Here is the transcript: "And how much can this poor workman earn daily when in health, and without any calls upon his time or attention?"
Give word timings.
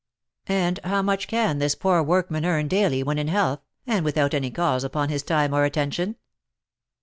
"And 0.47 0.79
how 0.83 1.03
much 1.03 1.27
can 1.27 1.59
this 1.59 1.75
poor 1.75 2.01
workman 2.01 2.43
earn 2.43 2.67
daily 2.67 3.03
when 3.03 3.19
in 3.19 3.27
health, 3.27 3.59
and 3.85 4.03
without 4.03 4.33
any 4.33 4.49
calls 4.49 4.83
upon 4.83 5.09
his 5.09 5.21
time 5.21 5.53
or 5.53 5.63
attention?" 5.63 6.15